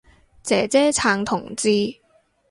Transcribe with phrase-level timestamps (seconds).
[0.41, 1.99] 姐姐撐同志